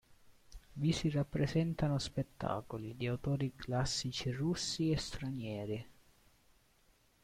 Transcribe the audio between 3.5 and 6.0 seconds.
classici russi e stranieri.